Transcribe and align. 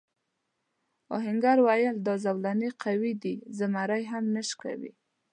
آهنګر 1.15 1.57
وویل 1.61 1.97
دا 2.05 2.13
زولنې 2.23 2.69
قوي 2.83 3.13
دي 3.21 3.33
زمری 3.57 4.03
هم 4.11 4.23
نه 4.35 4.41
شکوي. 4.49 4.91